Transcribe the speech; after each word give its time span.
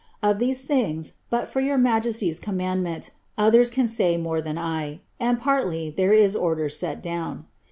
Of 0.23 0.39
these 0.39 0.63
things, 0.63 1.13
but 1.29 1.45
fbr 1.47 1.63
your 1.63 1.77
migesty's 1.77 2.39
commandment, 2.39 3.11
others 3.37 3.69
can 3.69 3.87
say 3.87 4.17
more 4.17 4.41
than 4.41 4.57
I; 4.57 5.01
and, 5.19 5.37
partly, 5.39 5.91
there 5.91 6.11
is 6.11 6.35
orders 6.35 6.75
set 6.75 7.03
down. 7.03 7.45